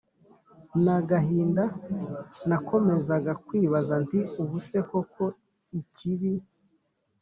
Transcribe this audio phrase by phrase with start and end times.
[0.83, 1.63] n agahinda
[2.47, 5.23] Nakomezaga kwibaza nti ubu se koko
[5.81, 6.33] ikibi